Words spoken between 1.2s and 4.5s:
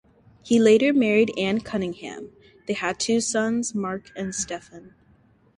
Ann Cunningham; they had two sons, Mark and